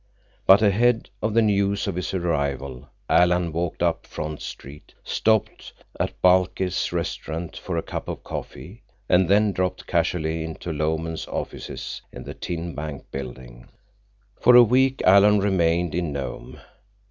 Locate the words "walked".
3.51-3.83